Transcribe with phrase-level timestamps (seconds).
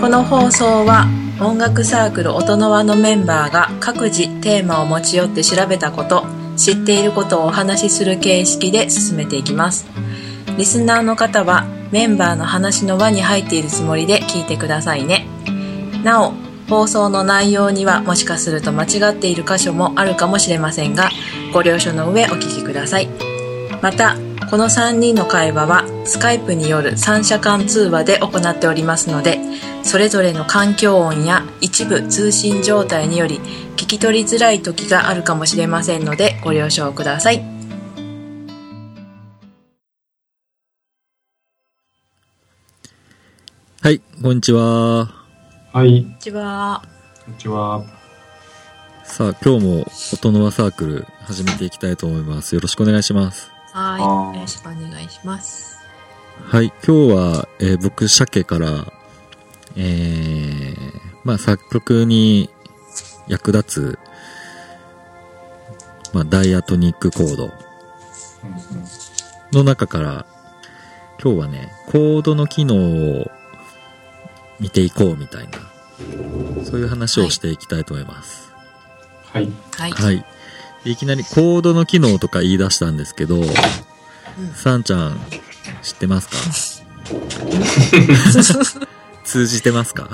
[0.00, 1.06] この放送は
[1.40, 6.26] 音楽サークル音の輪のメンバーが各自テーマを持ち寄って調べたこと
[6.56, 9.86] 知っていることをお話しする形式で進めていきます。
[10.56, 15.26] リスナーの方はメンバーの話の輪に入っているつもりで聞いてくださいね。
[16.04, 16.32] なお
[16.68, 21.10] 放送の内容にはもしかすると間違っている箇所もあるかもしれませんが
[21.52, 23.08] ご了承の上お聞きください。
[23.82, 24.16] また
[24.48, 29.40] この3人の会話はスカイプによる三者間通話で行っておりますので
[29.82, 33.40] それぞれの環境音や一部通信状態により
[33.72, 37.44] 聞き取りづらい時があるかもしれませんのでご了承ください
[43.82, 45.06] はい、こんにちは。
[45.72, 46.82] はい、こんにちは
[47.24, 47.84] こんにちは。
[49.04, 52.54] さあ、今日も音の輪サークル始めていきたいと思います。
[52.54, 53.55] よろしくお願いします。
[53.76, 54.36] はい。
[54.36, 55.76] よろしくお願いします。
[56.46, 58.90] はい、今日は、えー僕、鮭から、
[59.76, 60.74] えー、
[61.24, 62.48] まあ、作曲に
[63.28, 63.98] 役立つ、
[66.14, 67.50] まあ、ダイアトニックコード
[69.52, 70.26] の中から、
[71.22, 73.30] 今日はね、コードの機能を
[74.58, 75.58] 見ていこうみたいな、
[76.64, 78.50] そういう話をしていきたいと思います。
[79.26, 79.52] はい。
[79.72, 80.35] はい、はい。
[80.86, 83.42] でいきなりコードの機能とか言い出したんですけど、
[84.54, 85.18] さんちゃん、
[85.82, 86.36] 知ってますか？
[89.24, 90.08] 通じてますか？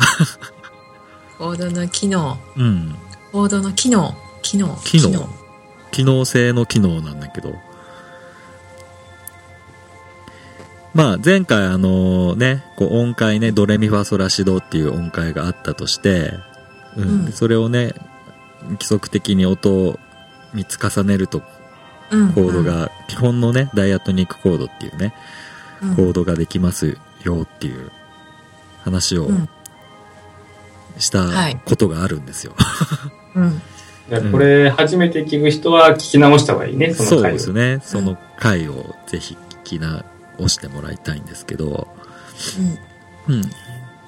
[1.37, 2.39] コードの機能。
[2.57, 2.97] うん。
[3.33, 4.17] コードの機能。
[4.41, 4.79] 機能。
[4.83, 5.29] 機能。
[5.91, 6.25] 機能。
[6.25, 7.55] 性の機能なんだけど。
[10.95, 16.33] まあ、前回あのね、こう音階ね、ドレミファソラシドっていう音階があったとして、
[16.97, 17.27] うん。
[17.27, 17.33] うん。
[17.33, 17.95] それをね、
[18.71, 19.99] 規則的に音を
[20.55, 21.43] 3つ重ねると
[22.11, 25.15] うんコードが、基本のね、ダイアトニックコードっていうね、
[25.83, 27.91] うんコードができますよっていう
[28.85, 29.49] 話をうん
[30.99, 32.55] したはいことがあるんですよ。
[33.35, 33.63] うん
[34.31, 37.35] これ、初めて聞く人は聞き直した方がいいね、そそうの回を。
[37.35, 37.81] ですね。
[37.83, 41.89] その回をぜひ聞き直してもらいたいんですけど、
[43.29, 43.43] うん。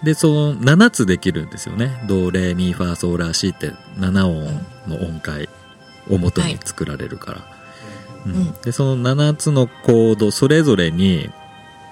[0.03, 2.05] で、その7つできるんですよね。
[2.07, 5.49] ド、レ、ミ、ファ、ソーラ、シって7音の音階
[6.11, 7.39] を元に作られるから。
[7.39, 7.55] うんうん
[8.63, 11.29] で、その7つのコード、それぞれに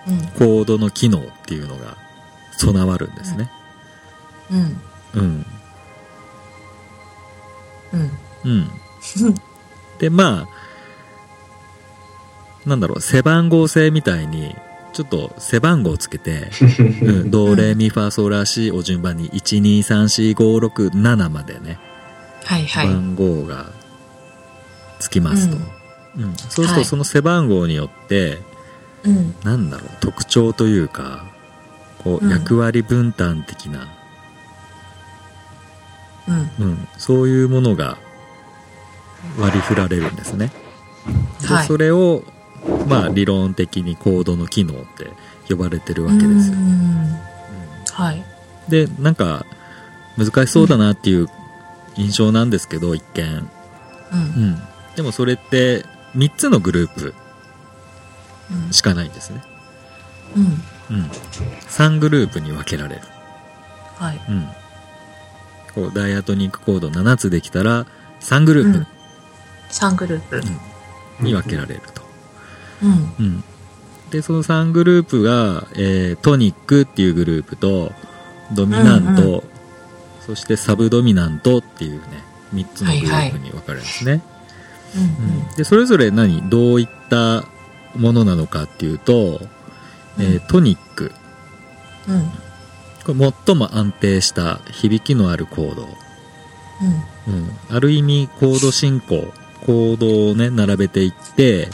[0.07, 1.99] うんコードの機能っていうのが
[2.57, 3.51] 備わるんですね。
[4.51, 4.81] うん
[5.15, 5.47] うん。
[7.93, 8.11] うん
[8.45, 8.71] うん。
[9.99, 10.49] で、ま
[12.65, 14.57] あ、なんだろう、背番号制みたいに、
[14.93, 16.51] ちょっと背番号をつけて、
[17.03, 21.79] うん、ドレミファソラシを順番に1、2、3、4、5、6、7までね、
[22.45, 23.67] はいはい番号が
[25.03, 25.57] つきますと。
[26.19, 26.37] うん。
[26.37, 28.39] そうするはいとその背番号によって、
[29.05, 31.25] うんなんだろう、特徴というか、
[31.99, 33.89] こう、うん役割分担的な、
[36.29, 37.99] うんうん、そういうものが
[39.39, 40.53] 割り振られるんですね。
[41.41, 42.23] ではいそれを、
[42.89, 45.11] まあ、理論的にコードの機能って
[45.49, 46.55] 呼ばれてるわけですよ。
[46.55, 46.73] うんう
[47.09, 47.19] ん
[47.93, 48.25] はい
[48.69, 49.45] で、なんか、
[50.17, 51.29] 難しそうだなっていう
[51.97, 53.25] 印象なんですけど、一見。
[53.27, 53.51] う
[54.13, 54.63] うんん。
[54.97, 55.85] でもそれって、
[56.17, 57.15] 3つのグループ
[58.51, 59.43] うんしかないんですね。
[60.37, 60.41] う
[60.95, 61.05] んうん。
[61.69, 63.03] 3グループに分けられる。
[63.97, 64.49] はいうん。
[65.75, 67.87] こう、ダイアトニックコード7つできたら、
[68.21, 68.87] 3グループ
[69.71, 70.43] 3グループ
[71.21, 72.03] に分けられると。
[72.83, 73.45] うんうん。
[74.11, 77.93] で、その3グループが、えートニックっていうグループと、
[78.53, 79.53] ドミナント、うん
[80.25, 82.23] そしてサブドミナントっていうね、
[82.55, 84.13] 3つのグループに分かれるんですね。
[84.13, 84.23] うんうん
[85.57, 87.45] で、それぞれ何どういった
[87.97, 89.41] ものなのかっていうと、
[90.19, 91.13] えートニック。
[92.09, 92.31] うん
[93.05, 95.89] これ最も安定した響きのあるコード。
[97.29, 97.77] うん。
[97.77, 99.33] ある意味、コード進行、
[99.67, 101.69] コードをね、並べていって、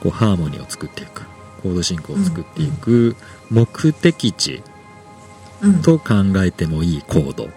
[0.00, 1.22] こう、ハーモニーを作っていく。
[1.62, 3.16] コード進行を作っていく、
[3.50, 4.62] 目的地
[5.82, 7.48] と考えてもいいコード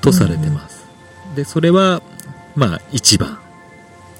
[0.00, 0.86] とされてます。
[1.34, 2.02] で、それは、
[2.54, 3.38] まあ、1番。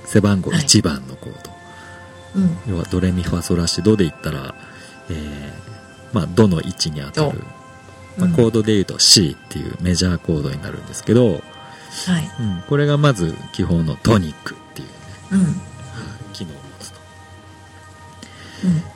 [0.06, 0.60] 背番号はい。
[0.60, 1.50] 1番のコード。
[2.36, 2.58] うん。
[2.68, 4.54] 要は、ドレミファソラシドで言ったら、
[5.10, 7.42] えー、まあ、どの位置に当たる。
[8.18, 11.42] まあ、コードで言うと C っていうメジャーコードになるんですけど、はい。
[12.40, 14.94] うん、これがまず基本のトニックっていうね、
[15.32, 16.32] うん。
[16.32, 16.98] 機能を持つと。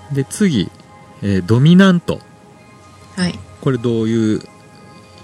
[0.09, 0.15] うん。
[0.15, 0.71] で、次、
[1.23, 2.21] えードミナント。
[3.17, 3.39] はい。
[3.61, 4.41] これどういう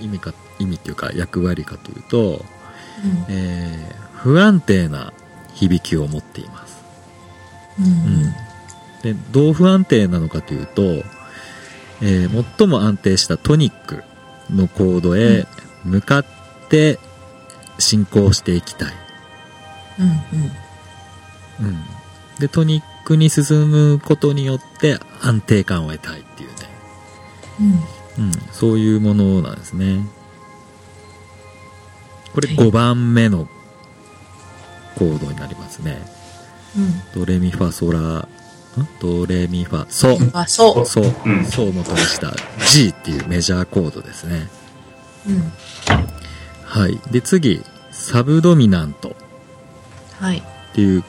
[0.01, 2.45] 意味か、意味っていうか役割かというと、
[3.05, 3.35] うん。
[3.35, 5.13] えー不安定な
[5.57, 6.85] 響きを持っています。
[7.81, 8.35] うん
[9.03, 10.83] で、どう不安定なのかというと、
[12.03, 14.03] えー最も安定したトニック
[14.51, 15.47] のコードへ
[15.85, 16.25] 向かっ
[16.69, 16.99] て
[17.79, 18.93] 進行していきたい。
[21.61, 21.85] うんうん。
[22.39, 26.57] で、トニックに進むことによって安定感を得たいっていうね。
[28.19, 28.33] うんうん。
[28.53, 30.01] そういうものなんですね。
[32.35, 33.49] これはい5番目の
[34.99, 36.01] コードになりますね。
[36.77, 37.03] うん。
[37.15, 38.29] ドレミファソラ、ん？
[39.01, 40.17] ドレミファソ。
[40.17, 40.87] うんあそう。
[40.87, 41.31] ソ、う。
[41.31, 41.45] ん。
[41.45, 42.35] ソを元にした。
[42.71, 44.49] G っていうメジャーコードですね。
[45.29, 45.53] うん。
[46.65, 46.99] はい。
[47.11, 49.15] で、次、サブドミナント。
[50.19, 50.39] はい。
[50.39, 50.43] っ
[50.75, 51.05] ていう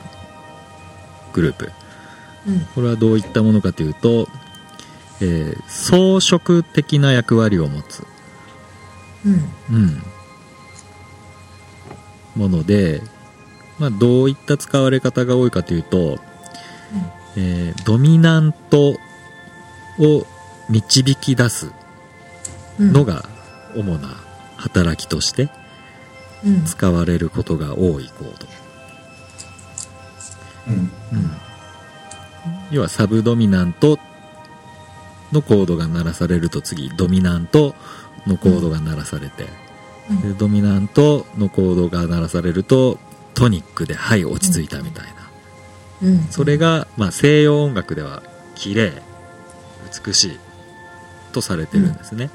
[1.34, 1.72] グループ。
[2.48, 2.60] うん。
[2.76, 4.28] これはどういったものかというと、
[5.20, 8.04] えー装飾的な役割を持つ、
[9.26, 9.50] うん。
[9.72, 10.04] うん、
[12.36, 13.02] もので、
[13.80, 16.20] まあ、どういった使われ方が多いかというと、
[17.36, 18.96] えードミナント
[20.00, 20.26] を
[20.70, 21.72] 導き出す
[22.80, 22.94] うん。
[22.94, 23.24] のが
[23.76, 24.10] 主な
[24.58, 25.50] 働きとして
[26.44, 26.66] うん。
[26.66, 28.48] 使われることが多いコード。
[30.68, 30.74] うん。
[30.74, 30.92] うん。
[32.72, 34.00] 要はサブドミナント
[35.32, 37.76] のコードが鳴らされると次ドミナント
[38.26, 39.48] のコードが鳴らされて、
[40.10, 40.22] うん。
[40.22, 43.00] でドミナントのコードが鳴らされると
[43.38, 45.12] トニックではい落ち着いたみたいな、
[46.02, 46.24] うん。
[46.32, 48.24] それが、まあ、西洋音楽では
[48.56, 49.04] 綺麗
[50.06, 50.40] 美しい
[51.34, 52.32] とされてるんですね、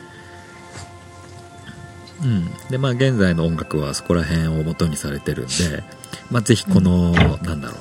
[2.23, 2.55] うん。
[2.71, 5.83] でまあ現在の音楽はそこら辺を元にされてるんで、
[6.31, 7.75] まあ、ぜひこの、なんだろ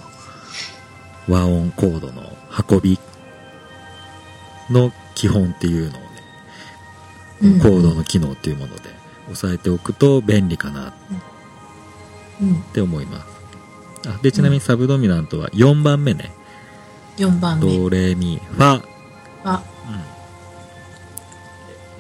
[1.28, 2.36] う和音コードの
[2.68, 3.00] 運び
[4.72, 6.08] の基本っていうのをね、
[7.44, 7.60] うん。
[7.60, 8.90] コードの機能っていうもので
[9.32, 10.94] 押さえておくと便利かなっ
[12.42, 13.28] うんて思います。
[14.08, 16.32] あでちなみにサブドミナントは4番目ね、
[17.18, 17.78] 4番目。
[17.78, 18.82] ドレミファ、
[19.44, 19.64] は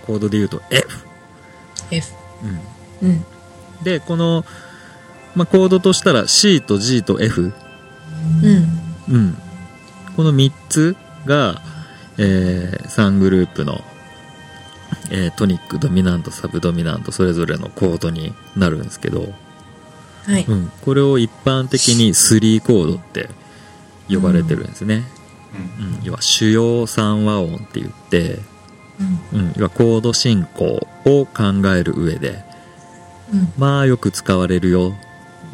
[0.05, 1.05] コードで言うと F、
[1.91, 2.13] F
[3.01, 3.09] うん。
[3.09, 3.25] うん。
[3.83, 4.45] でこの、
[5.35, 7.53] まあ、コードとしたら C と G と F、
[8.43, 9.15] うん。
[9.15, 9.37] うん、
[10.15, 10.95] この3つ
[11.25, 11.61] が、
[12.17, 13.81] えー3グループの、
[15.11, 19.33] えートニックドミナントサブドミナントそれぞれのコードになるんですけど、
[20.25, 20.45] はい。
[20.45, 23.29] うん、これを一般的に3コードって
[24.09, 25.03] 呼ばれてるんですね、
[25.79, 25.99] うん。
[26.03, 28.39] 要は主要3和音って言って、
[29.33, 29.39] うん。
[29.39, 32.43] うん、要はコード進行を考える上で
[33.33, 33.53] うん。
[33.57, 34.93] まあよく使われるよ、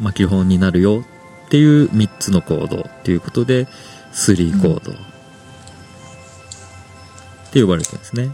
[0.00, 1.04] まあ、基本になるよ
[1.46, 3.66] っていう3つのコードっていうことで
[4.12, 4.94] 3コードっ
[7.50, 8.30] て呼ばれてるんですね。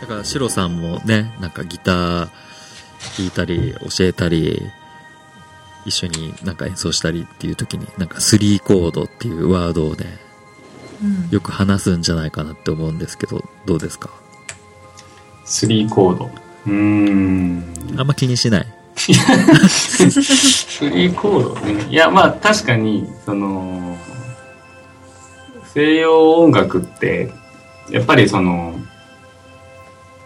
[0.00, 2.28] だからシロさんもねなんかギター
[3.18, 4.62] 弾いたり教えたり
[5.84, 10.06] 一緒になんか演奏したりっていう時になんか3コードっていうワードをね
[11.02, 14.10] うんよく話すんじゃないかなって思うんですけどどうですか
[15.44, 16.30] ？3コード。
[16.66, 17.64] うーん。
[17.98, 18.66] あんま気にしない？
[18.96, 21.86] 3コードね。
[21.88, 23.96] いや、まあ確かに、その、
[25.72, 27.32] 西洋音楽って、
[27.90, 28.74] やっぱりその、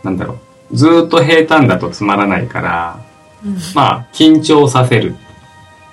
[0.03, 0.39] なんだろう、
[0.73, 3.01] ずーっと平坦だとつまらないから、
[3.45, 3.57] うん。
[3.75, 5.15] まあ緊張させる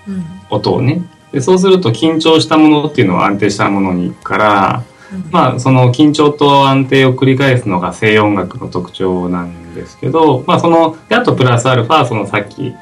[0.08, 0.26] うん。
[0.50, 1.04] 音をね。
[1.32, 4.84] でそうすると緊張したものっていうのは安定したものに行くから、
[5.32, 12.74] まあその緊張と安定を繰り返すのが西洋音楽の特徴なんですけど、まあその、であとプラスアルファ、そのさっき、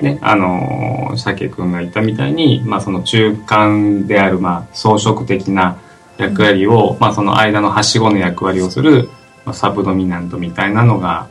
[0.00, 5.78] ね、あのー、鮭くんが言ったみたいに、まあその中間である、まあ装飾的な
[6.18, 9.08] 役割を、まあその間のはしごの役割をする、
[9.44, 11.28] まあ、サブドミナントみたいなのが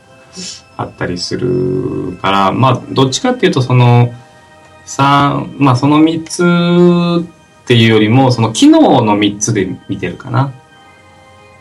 [0.76, 4.12] あったりするから、まあどっちかっていうとその、
[4.84, 10.52] 三まあその三つっていうよりも、その機能の三つで見てるかな。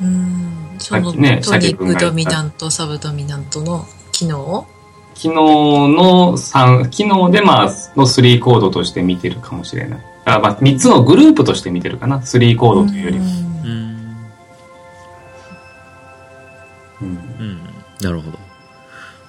[0.02, 4.68] うんそのねトニック鮭君が言ったドミナントサブドミナントの機能？
[5.16, 7.66] 機能の3、機能でまあ、
[7.96, 10.00] の3コードとして見てるかもしれない。
[10.26, 12.18] あまあ、3つのグループとして見てるかな。
[12.20, 13.53] 3コードというよりも。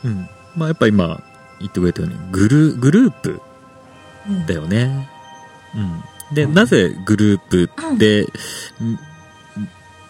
[0.05, 0.29] うん。
[0.57, 1.23] まあやっぱ今
[1.59, 3.41] 言ってくれたようにグルグループ
[4.29, 4.47] うん。
[4.47, 5.09] だよね。
[5.75, 6.35] うん。
[6.35, 8.29] でなぜグループで、ん。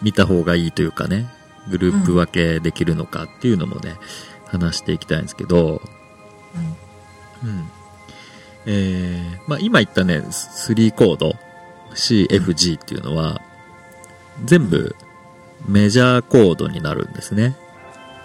[0.03, 1.27] 見た方がいいというかね
[1.71, 3.97] グループ分けできるのかっていうのもね
[4.47, 5.81] 話していきたいんですけど。
[7.43, 7.71] うん。
[8.67, 11.35] えーまあ、今言ったね3コード
[11.95, 13.43] CFG っていうのは
[14.45, 14.97] 全部
[15.69, 17.57] メジャーコードになるんですね。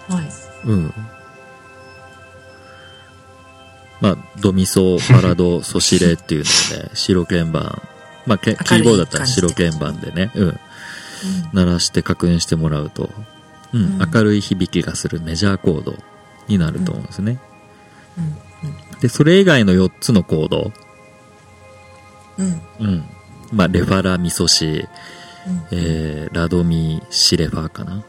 [0.08, 0.30] はい。
[0.66, 0.94] うん
[4.00, 7.82] まあドミソファラド ソシレっていうのをね白鍵盤。
[8.26, 10.60] まあけキーボードだったら白鍵盤でねうん。
[11.52, 13.10] 鳴らして確認してもらうと
[13.72, 14.10] うん、うん。
[14.12, 15.96] 明るい響きがするメジャーコード
[16.48, 17.38] になると思うんですね。
[18.18, 18.20] う
[18.96, 19.00] ん。
[19.00, 20.72] で、それ以外の4つのコード、
[22.38, 22.60] うん。
[22.80, 23.04] うん。
[23.52, 25.66] まあ、レファラ、ミソシ、うん。
[25.72, 28.04] えー、ラドミ、シレファーかな。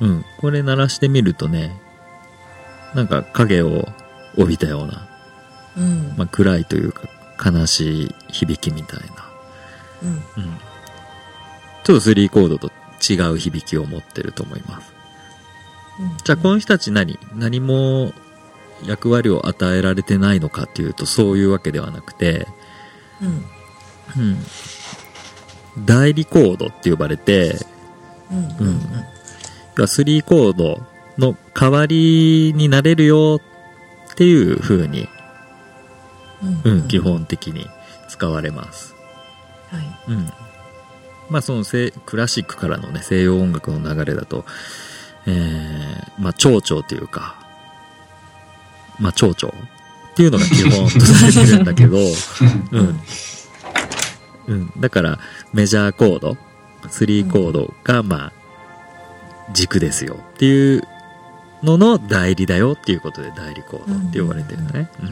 [0.00, 0.08] うん。
[0.08, 0.24] うん。
[0.38, 1.76] これ鳴らしてみるとね、
[2.94, 3.88] なんか影を
[4.36, 5.08] 帯びたような、
[5.76, 7.02] うんまあ、暗いというか
[7.44, 9.06] 悲しい響きみたいな。
[10.02, 10.22] うんうん。
[11.84, 14.92] ちょっと3コードと違う響きを持ってると思います。
[16.24, 17.18] じゃあこの人たち何？
[17.34, 18.12] 何も
[18.84, 22.46] 役割を与えられてないのかっていうとそういうわけではなくて、
[23.22, 24.38] うんうん。
[25.86, 27.58] 代理コードって呼ばれて、
[28.30, 28.80] うんうん
[29.76, 30.82] 要は3コード
[31.18, 33.40] の代わりになれるよ
[34.16, 35.08] っていう風に、
[36.64, 37.66] うんうん、基本的に
[38.08, 38.94] 使われます。
[39.68, 40.32] はいうん。
[41.28, 44.46] まあその西クラシックからのね、西洋音楽の流れだと、
[45.26, 47.36] えー、まあ蝶々というか、
[48.98, 49.54] まあ蝶々
[50.12, 51.98] っていうのが基本とされてるんだけど、
[52.72, 53.00] うん。
[54.46, 54.72] うん。
[54.80, 55.18] だから
[55.52, 56.38] メジャーコード、
[56.84, 58.32] 3コードがまあ
[59.52, 60.88] 軸ですよっていう
[61.66, 64.90] のの代理だよっていうことで代理コードって呼ばれてるんだね。
[65.02, 65.04] う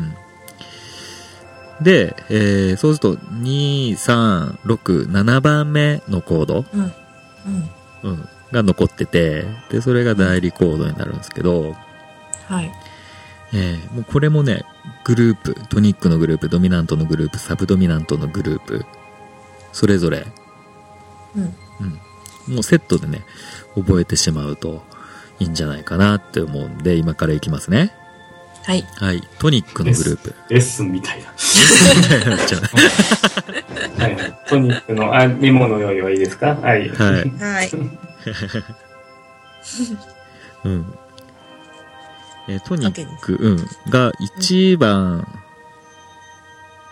[1.80, 1.84] ん。
[1.84, 6.80] で、えー、そうすると、2、3、6、7番目のコード、うん。
[6.82, 7.70] うん。
[8.04, 11.74] うん、が残ってて、で、それが代理コードになるんですけど、
[12.46, 12.72] はい。
[13.52, 14.64] えー、もうこれもね、
[15.04, 18.84] グループ、トニックのグループ、ドミナントのグループ、サブドミナントのグループ、
[19.72, 20.26] それぞれ、
[21.36, 22.54] うん。
[22.54, 23.24] もうセットでね、
[23.74, 24.82] 覚えてしまうと
[25.44, 27.94] いいんじゃないかなって思うんで、今からいきますね。
[28.64, 29.22] はいはい。
[29.38, 30.34] トニックのグループ。
[30.48, 31.32] レッスンみたいな。
[31.36, 32.58] じ ゃ
[34.02, 34.16] はい。
[34.48, 36.54] トニックの、あ、メモの用意はいいですか？
[36.56, 36.90] はい。
[36.98, 37.14] あはい。
[37.38, 37.70] はい
[40.64, 40.98] うん。
[42.48, 43.56] えートニック、うん、
[43.90, 45.26] が1番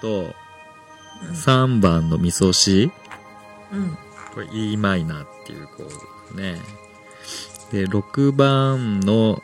[0.01, 0.35] と
[1.35, 2.91] 3番のミソシ、
[3.73, 3.99] うん
[4.35, 5.95] これ e マイナーっていうコードで
[6.29, 6.59] すね。
[7.73, 9.43] で、6番の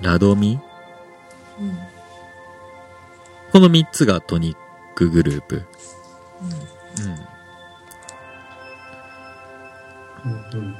[0.00, 0.58] ラドミ。
[1.58, 1.78] うん
[3.52, 4.56] この3つがトニッ
[4.94, 5.64] クグループ。
[7.04, 7.08] う
[10.28, 10.76] んうん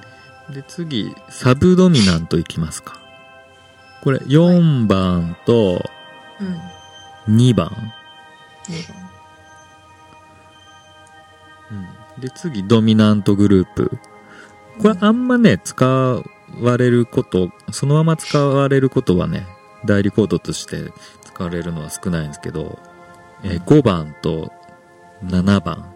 [0.49, 0.55] うん。
[0.55, 3.01] で、次、サブドミナントいきますか。
[4.03, 5.85] これ4番と
[7.29, 7.71] うん2番。
[8.69, 8.97] 二番
[11.73, 11.75] う
[12.19, 12.21] ん。
[12.21, 13.99] で、次、ドミナントグループ。
[14.81, 16.23] これあんまね、使
[16.59, 19.47] われること、そのまま使われることはね、
[19.85, 20.93] 代理コードとして
[21.25, 22.79] 使われるのは少ないんですけど、
[23.43, 24.53] えー5番と
[25.25, 25.63] 7番。
[25.63, 25.95] 七番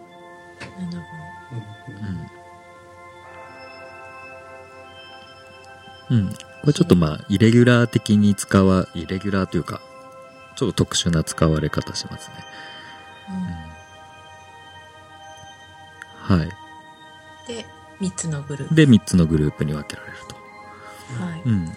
[6.09, 6.17] うん。
[6.17, 6.29] うん。
[6.29, 9.81] これちょっとまあ、イレギュラー的に使わ、イレギュラーというか、
[10.55, 12.35] ちょっと特殊な使われ方しますね。
[16.21, 16.49] はい。
[17.47, 17.65] で
[17.99, 20.34] 三つのグループで、3つのグループに分けられると。
[21.19, 21.71] はいうん。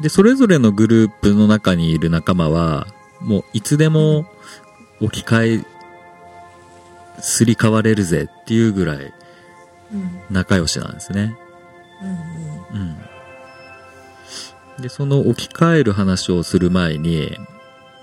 [0.00, 2.86] で、それぞれのグループの中にいる仲間は、
[3.20, 4.26] もういつでも
[5.00, 5.64] 置き換え、
[7.20, 9.12] すり替われるぜっていうぐらい
[9.92, 11.36] うん仲良しなんですね。
[12.72, 12.84] うんう
[14.80, 14.82] ん。
[14.82, 17.36] で、その置き換える話をする前に、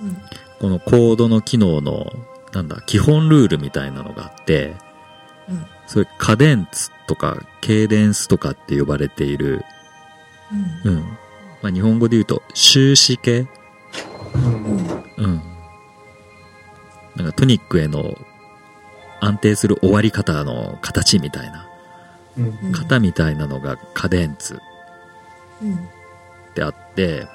[0.01, 0.17] うん
[0.58, 2.13] このコードの機能の、
[2.53, 4.74] なんだ、基本ルールみたいなのがあって、
[5.50, 9.65] うんそれ、カデンツとか、ケーデンスとかって呼ばれている、
[10.83, 11.01] うんうん。
[11.61, 13.47] まあ、日本語で言うと、終止形？
[14.35, 15.41] うんうん。
[17.15, 18.17] なんかトニックへの
[19.21, 21.67] 安定する終わり方の形みたいな、
[22.37, 24.59] うんうん型みたいなのがカデンツ
[25.61, 25.77] うんっ
[26.53, 27.27] てあって、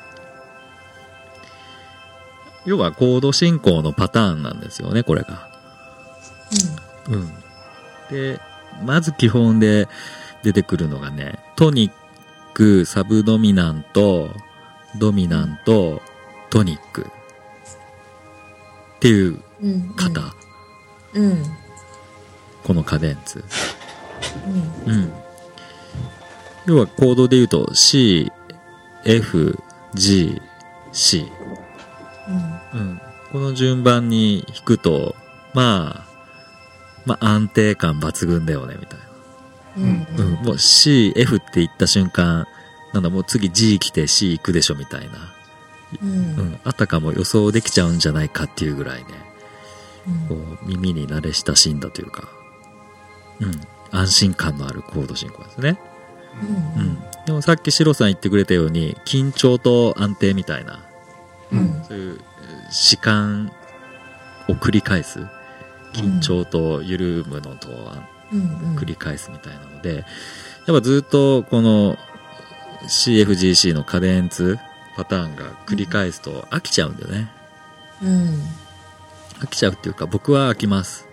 [2.66, 5.48] 要はコード進行のパターンなんですよね、これが。
[7.08, 7.32] うん。
[8.10, 8.38] で、
[8.84, 9.88] まず基本で
[10.42, 11.92] 出てくるのがね、トニッ
[12.54, 14.30] ク、サブドミナント、
[14.98, 16.02] ドミナント、
[16.50, 17.06] トニック
[18.96, 20.34] っていううん型、
[21.14, 21.42] うん
[22.64, 23.42] このカデンツ。
[24.86, 25.12] うんうん。
[26.66, 28.30] 要はコードで言うと C、
[29.04, 29.58] F、
[29.94, 30.40] G、
[30.92, 31.26] C。
[32.74, 33.00] うんうん。
[33.32, 35.14] この順番に弾くと、
[35.54, 36.10] まあ、
[37.06, 38.98] まあ安定感抜群だよね、みたい
[39.76, 40.24] うんな。
[40.24, 40.32] うん。
[40.44, 42.46] もう C、F って言った瞬間、
[42.92, 45.34] なんだもう次 G 来て C 行くでしょ、みたいな。
[46.02, 46.60] うんうん。
[46.64, 49.06] あたかも予想できちゃうんじゃないかっていうぐらいね、
[50.08, 52.28] うんこう耳に慣れ親しんだというか、
[53.40, 53.60] うん。
[53.92, 55.78] 安心感のあるコード進行ですね。
[56.76, 56.98] うんうん。
[57.26, 60.84] でもさっきシロさん言ってくれたように、緊張と安定みたいな、
[61.52, 62.20] うんそういう
[62.70, 63.52] 時間
[64.48, 65.26] を繰り返す。
[65.92, 69.96] 緊張と緩むのとうんうん繰り返すみたいなので、
[70.66, 71.96] やっぱずっとこの
[72.88, 74.58] CFGC のカデンツ
[74.96, 77.30] パターンが繰り返すと飽きちゃうんだよね。
[78.02, 78.42] うん
[79.40, 81.08] 飽きちゃうっていうか僕は飽きます。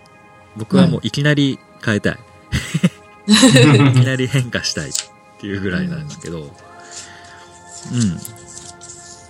[0.56, 2.18] 僕はもういきなり変えたい。
[3.28, 4.94] いきなり変化したいっ
[5.40, 6.48] ていうぐらいなんですけど、うん。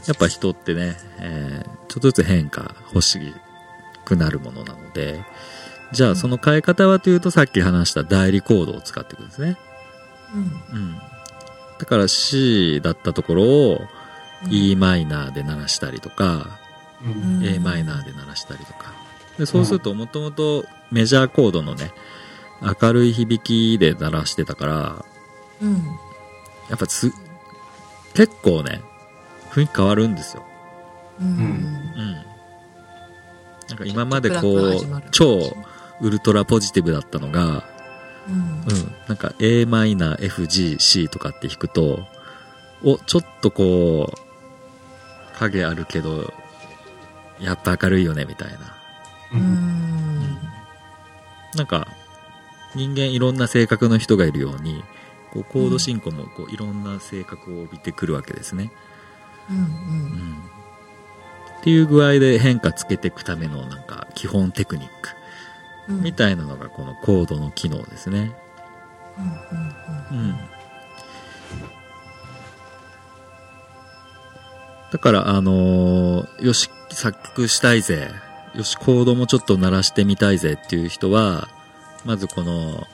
[0.07, 3.33] やっぱ人ってね、えーちょっとずつ変化欲し
[4.05, 5.23] くなるものなので、
[5.91, 9.57] じゃあその変え方はというとさっき話した代理コードを使っていくんですね。
[10.33, 10.95] うん。
[11.79, 13.81] だから C だったところを
[14.49, 16.59] e マイナーで鳴らしたりとか、
[17.03, 18.93] うんうん a マイナーで鳴らしたりとか。
[19.37, 21.91] でそうするともともとメジャーコードのね、
[22.81, 25.05] 明るい響きで鳴らしてたから、
[25.61, 25.83] うん
[26.69, 27.11] やっぱす、
[28.13, 28.81] 結構ね、
[29.51, 30.43] 雰囲気変わるんですよ。
[31.21, 32.13] うんうん。
[33.69, 35.55] なんか今までこう超
[36.01, 37.63] ウルトラポジティブだったのが、
[38.27, 38.95] うんうん。
[39.07, 42.05] なんか a マイナー、F、G、C とかって弾くと、
[42.83, 46.33] お、ちょっとこう、影あるけど、
[47.39, 48.57] やっぱ明るいよね、みたいな。
[49.33, 49.97] うんうん
[51.55, 51.87] なんか、
[52.75, 54.83] 人間いろんな性格の人がいるように、
[55.31, 58.71] こうコード進行もこういろんな性格を帯びてくるわけですね。
[59.49, 60.43] うんうん。
[61.59, 65.16] っていう具合で変化つけていくためのなんか基本テクニックうん
[65.87, 68.35] みたいなのがこのコードの機能ですね。
[69.17, 70.37] うんうんうん。
[74.91, 78.09] だから、あのーよし、作曲したいぜ。
[78.55, 81.49] よし、コードもちょっと鳴らしてみたいぜっていう人は、
[82.05, 82.85] まずこの、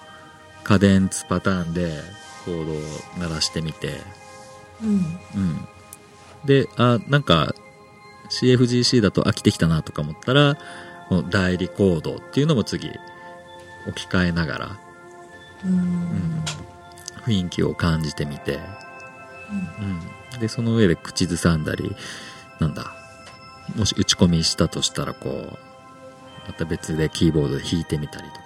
[0.63, 1.99] カデンツパターンで
[2.45, 2.75] コードを
[3.19, 3.99] 鳴らしてみて、
[4.81, 4.89] うん
[5.35, 5.67] うん。
[6.45, 7.53] で、あ、なんか、
[8.29, 10.57] CFGC だと飽きてきたなとか思ったら、
[11.13, 12.89] この代理コードっていうのも次、
[13.87, 14.79] 置き換えながら、
[15.63, 16.43] うん
[17.23, 18.59] 雰囲気を感じてみて、
[20.33, 20.39] うん。
[20.39, 21.95] で、その上で口ずさんだり、
[22.59, 22.95] なんだ、
[23.75, 25.57] もし打ち込みしたとしたら、こう、
[26.47, 28.41] また別でキーボードで弾いてみたりとか、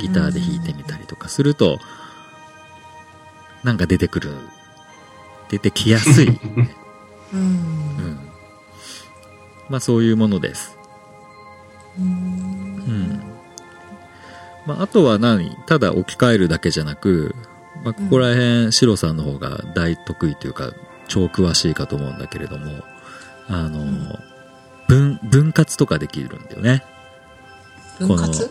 [0.00, 1.78] ギターで弾いてみたりとかすると、
[3.62, 4.34] なんか出てくる、
[5.48, 6.40] 出てきやすい。
[7.32, 8.18] うんうん。
[9.68, 10.77] まあそういうものです。
[14.68, 15.56] まああとは何？
[15.66, 17.34] ただ置き換えるだけじゃなく、
[17.82, 20.72] まあここら辺、シロさんの方が大得意というか、
[21.08, 22.84] 超詳しいかと思うんだけれども、
[23.48, 24.18] あの、
[24.86, 26.84] 分、分割とかできるんだよね。
[27.98, 28.50] 分割？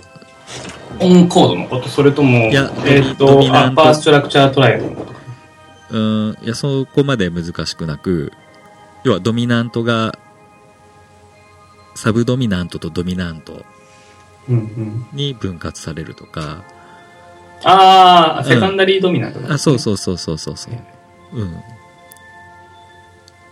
[1.00, 1.88] オンコードのこと？
[1.88, 4.84] それとも、いやえっ、ドミと、ナントアッパーストラクチャートライアル？
[4.90, 5.20] のことか。
[5.92, 8.32] うん、いや、そこまで難しくなく、
[9.04, 10.18] 要はドミナントが、
[11.94, 13.66] サブドミナントとドミナントうんうん。
[14.48, 16.64] に分割されるとか、
[17.64, 20.74] ああ、セカンダリードミナントだ、あ、そうそうそうそうそうそう。
[21.34, 21.54] うん。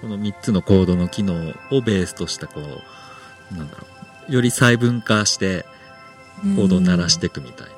[0.01, 1.33] この3つのコードの機能
[1.71, 3.87] をベースとした、こう、なんだろ
[4.29, 5.65] う、より細分化して
[6.55, 7.73] コードを鳴らしていくみたいな、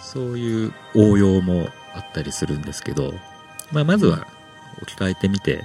[0.00, 3.12] そういう応用もあったりするんですけど、
[3.72, 4.26] まあ、まずは
[4.82, 5.64] 置き換えてみて、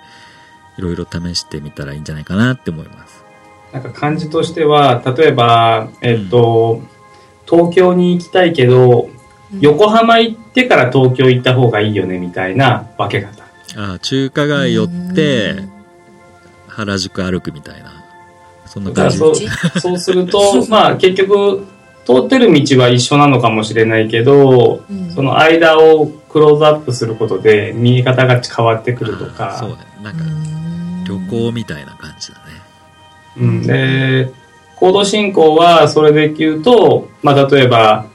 [0.78, 3.24] いろいろ試してみたらいいんじゃないかなって思います。
[3.74, 6.82] なんか感じとしては、例えば、えっ、と、
[7.50, 9.10] 東京に行きたいけど、
[9.62, 13.44] 横浜行ってから東京行った方がいいよね、みたいな分け方。
[13.78, 15.56] ああ、中華街寄って、
[16.68, 18.04] 原宿歩くみたいな、
[18.66, 19.20] そんな感じ。
[19.20, 21.66] だからそうそうすると、まあ結局、
[22.06, 29.58] 通ってる道は一緒なのかもしれないけど、うんその間をクローズアップすることで見え方が変わってくるとか。
[29.58, 29.78] そうね。
[30.04, 30.24] なんか、
[31.08, 32.42] 旅行みたいな感じだね。
[33.38, 34.32] うん、で、
[34.80, 38.06] ド進行はそれで言うと、まあ、例えば、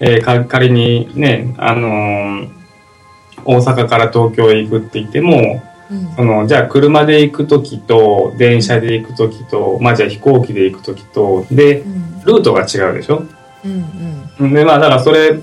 [0.00, 2.48] えーか仮にね、あのー
[3.44, 6.14] 大阪から東京へ行くって言っても、うん。
[6.16, 12.20] その、じゃあ車で行くときと、電車で行くときと、まあ、じゃあ飛行機で行くときと、で、うん。
[12.24, 13.22] ルートが違うでしょ？
[13.64, 14.52] うんうん。
[14.52, 15.38] で、まあ、だからそれ、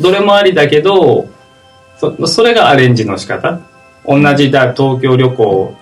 [0.00, 1.28] どれもありだけど、
[1.98, 3.60] そそれがアレンジの仕方。
[4.04, 5.74] 同じだ、東京旅行、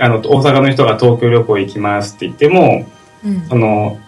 [0.00, 2.86] あの、大阪の人が東京旅行行きますって言っても、
[3.24, 3.48] うん。
[3.48, 3.98] その、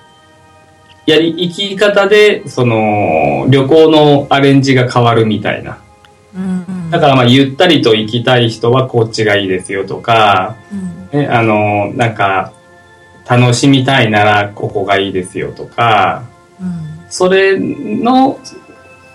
[1.07, 5.79] やり、生き方で、その、旅行のアレンジが変わるみたいな。
[6.35, 6.91] うん。
[6.91, 10.57] だからまあ、ゆったりと行きたい人はこっちがいいですよとか、
[11.13, 11.21] うん。
[11.21, 12.53] ね、あの、なんか、
[13.29, 16.25] 楽しみたいならここがいいですよとか、
[16.61, 17.07] うん。
[17.09, 18.39] それの、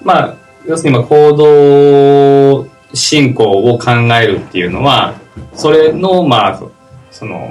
[0.03, 5.15] まあ、要するにまあ行動進行を考えるっていうのは、
[5.53, 6.62] それの、まあ、
[7.12, 7.49] その、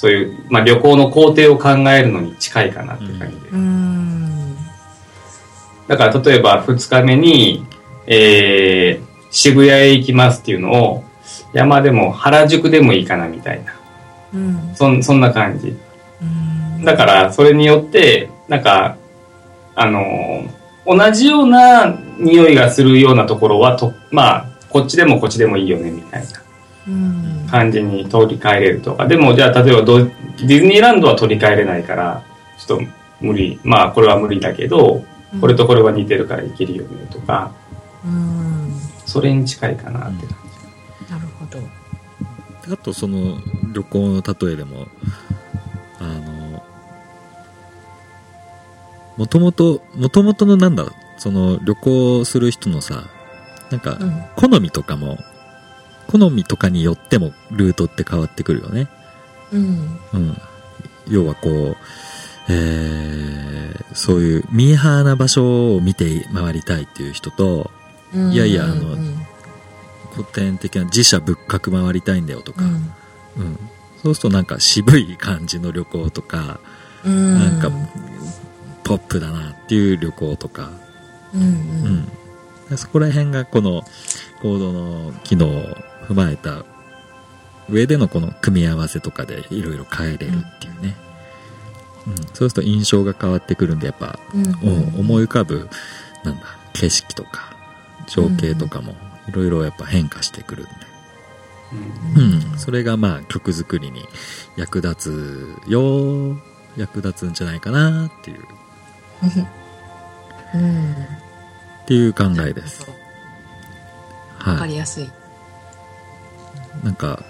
[0.00, 3.48] そういう、まあ、旅行の工程を考えるのに近いかなって感じで。
[3.50, 4.56] うん。
[5.88, 7.66] だから例えば2日目に、
[8.06, 11.04] えー、渋谷へ行きますっていうのを、
[11.52, 13.74] 山でも原宿でもいいかなみたいな。
[14.32, 14.74] うん。
[14.74, 15.76] そんそんな感じ。
[16.22, 18.96] うんだからそれによって、なんか、
[19.74, 21.86] あのー同じような
[22.18, 26.49] 匂いがするようなところはと、まあ、こっちでもこっちでもいいよねみたいなうん。
[27.50, 29.06] 感じに取り替えれるとか。
[29.06, 32.22] でもじゃあ例えばディズニーランドは取り替えれないから、
[32.58, 32.84] ちょっと
[33.20, 33.60] 無理。
[33.64, 35.04] まあこれは無理だけど、
[35.40, 37.52] これとこれは似てるからいけるよねとか、
[38.04, 38.72] うん。
[39.06, 40.36] それに近いかなって感
[41.06, 41.12] じ。
[41.12, 41.60] なるほど。
[42.72, 43.38] あとその
[43.72, 44.86] 旅行の例えでも
[45.98, 46.62] あの
[49.16, 50.86] もともともともとのなんだ
[51.18, 53.08] その旅行する人のさ
[53.70, 54.24] なんかうん。
[54.36, 55.18] 好みとかも
[56.10, 58.88] 好みとかによってもルートって変わってくるよね
[59.52, 59.98] うん。
[60.12, 60.36] うん
[61.08, 61.76] 要はこう
[62.48, 67.70] えー、そういうミーハーな場所を見て回りたいっていう人と
[68.12, 69.26] うんいやいやあのうん
[70.12, 72.74] 古典的な自社仏閣回りたいんだよとか、うん
[73.36, 73.58] うん、
[74.02, 76.60] そうするとなんか渋い感じの旅行とか、
[77.04, 77.34] うん。
[77.38, 77.70] なんか
[78.82, 80.70] ポップだなっていう旅行とか、
[81.34, 81.42] うん。
[81.42, 82.08] うん。
[82.70, 83.82] うん、そこら辺がこの
[84.42, 85.76] コードの機能を
[86.10, 86.64] 踏まえた
[87.70, 90.96] 上でのこの組み合わせとかでいろいろ変えれるっていうね、
[92.08, 94.46] うん、そうすると印象が変わってくるんでやっぱ、うん。
[94.46, 94.48] う
[94.96, 95.68] ん思い浮かぶ
[96.24, 96.42] なんだ
[96.72, 97.54] 景色とか
[98.08, 98.96] 情景とかも
[99.28, 100.72] いろいろやっぱ変化してくるんで、
[102.16, 104.04] うん、それがまあ曲作りに
[104.56, 106.36] 役立つよ
[106.76, 108.40] 役立つんじゃないかなっていう。
[110.54, 110.92] うん。
[110.92, 110.96] っ
[111.86, 112.82] ていう考えです。
[114.40, 114.70] わかはい。
[114.70, 115.10] りやすい。
[116.84, 117.22] なんか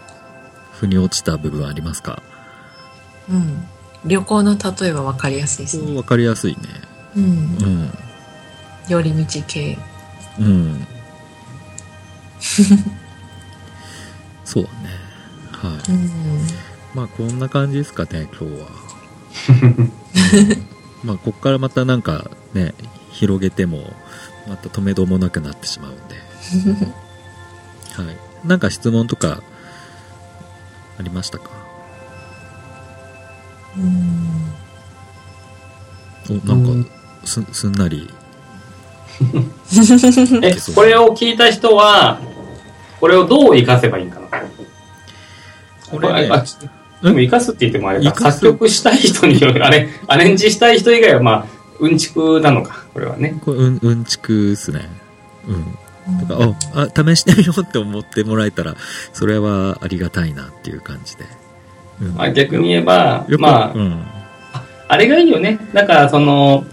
[0.73, 2.23] 腑に落ちた部分ありますか？
[3.29, 3.67] うん。
[4.05, 5.95] 旅行の例えばわかりやすいですね。
[5.97, 6.59] わかりやすいね
[7.17, 7.27] うんう。
[7.27, 7.93] ん
[8.89, 9.79] 寄り道系。
[10.39, 10.87] うん
[14.45, 14.77] そうだね
[15.53, 16.11] はいうん。
[16.95, 18.69] まあこんな感じですかね今日は
[21.05, 22.75] まあこっからまたなんかね
[23.11, 23.95] 広げても
[24.49, 26.85] また止めどもなくなってしまうんで
[28.03, 29.43] はいなんか質問とか
[30.99, 31.51] ありましたか？
[33.79, 34.53] うん。
[36.43, 36.91] おなんか
[37.25, 38.13] すすんなり。
[40.43, 42.21] え、これを聞いた人は、
[43.01, 44.27] これをどう活かせばいいんかな？
[45.91, 46.29] これね。
[46.31, 46.57] あち
[47.03, 51.47] でも活かすって言ってもあれか、作曲したい人による、あれ、アレンジしたい人以外はまあ、
[51.79, 53.39] うんちくなのか、これはね。
[53.45, 54.89] これうんうんちくっすね。
[55.47, 55.79] うん
[56.29, 58.75] だからああ試してみようって思ってもらえたら
[59.13, 61.25] それはありがたいなっていう感じで、
[62.01, 62.15] うん。
[62.15, 64.05] まあ、逆に言えば、まあ、うん。
[64.89, 65.59] あれがいいよね。
[65.73, 66.65] だから、その、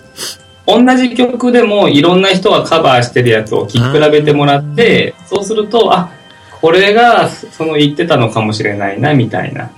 [0.65, 6.11] 同じ曲でもいろんな人がカバーしてるやつを聴き比べてもらって、そうすると、あ、
[6.59, 9.69] これがその言ってたのかもしれないな、みたいな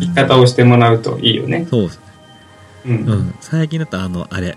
[0.00, 1.66] 言い方をしてもらうといいよね。
[1.68, 1.86] そう。
[1.86, 2.00] っす
[2.86, 2.92] うん。
[2.92, 4.56] うん、最近だとあのあれ。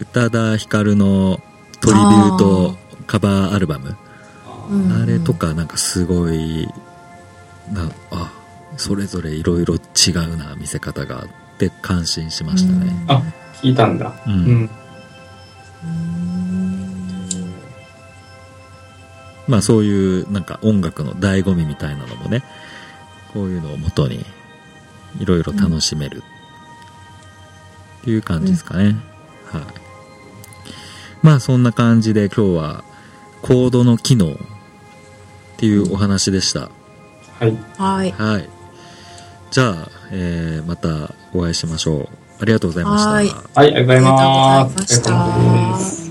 [0.00, 1.40] 宇多田ヒカルの
[1.80, 3.96] トリビュートカバーアルバム？
[4.70, 5.02] うん。
[5.02, 6.68] あれとかなんかすごい
[7.72, 8.32] なあ
[8.76, 13.22] それぞれいろいろ違うな見せ方があって感心しましたね、あ
[13.54, 14.12] 聞いたんだ。
[14.26, 14.32] うん。
[14.32, 14.70] うん。
[19.48, 22.42] まあそういうなんか音楽の醍醐味みたいなのもね
[23.32, 24.24] こういうのをもとに
[25.18, 26.22] いろいろ楽しめる
[28.00, 28.96] っていう感じですかね、
[29.46, 29.62] はい。
[31.22, 32.84] まあそんな感じで今日は
[33.42, 34.36] コードの機能っ
[35.58, 36.70] ていうお話でした、
[37.38, 37.56] はい。
[37.76, 38.10] はい。
[38.12, 38.48] はい。
[39.50, 42.08] じゃあ、えーまたお会いしましょう。
[42.40, 43.10] ありがとうございました。
[43.10, 43.26] はい。
[43.26, 44.76] はい、ありがとうございます。
[44.76, 46.01] ありがとうございました